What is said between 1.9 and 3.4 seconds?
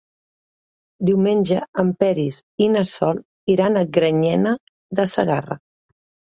Peris i na Sol